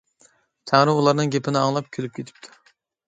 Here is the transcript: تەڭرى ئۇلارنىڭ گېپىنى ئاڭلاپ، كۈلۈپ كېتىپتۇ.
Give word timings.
تەڭرى 0.71 0.95
ئۇلارنىڭ 1.01 1.29
گېپىنى 1.35 1.61
ئاڭلاپ، 1.61 1.93
كۈلۈپ 1.99 2.17
كېتىپتۇ. 2.17 2.57